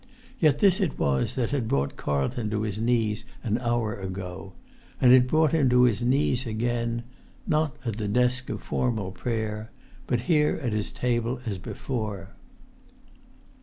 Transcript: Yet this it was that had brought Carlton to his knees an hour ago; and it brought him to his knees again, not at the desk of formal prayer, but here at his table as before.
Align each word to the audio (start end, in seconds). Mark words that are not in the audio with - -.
Yet 0.39 0.57
this 0.57 0.79
it 0.81 0.97
was 0.97 1.35
that 1.35 1.51
had 1.51 1.67
brought 1.67 1.95
Carlton 1.95 2.49
to 2.49 2.63
his 2.63 2.79
knees 2.79 3.23
an 3.43 3.59
hour 3.59 3.93
ago; 3.99 4.53
and 4.99 5.13
it 5.13 5.27
brought 5.27 5.51
him 5.51 5.69
to 5.69 5.83
his 5.83 6.01
knees 6.01 6.47
again, 6.47 7.03
not 7.45 7.77
at 7.85 7.97
the 7.97 8.07
desk 8.07 8.49
of 8.49 8.63
formal 8.63 9.11
prayer, 9.11 9.69
but 10.07 10.21
here 10.21 10.55
at 10.63 10.73
his 10.73 10.91
table 10.91 11.39
as 11.45 11.59
before. 11.59 12.35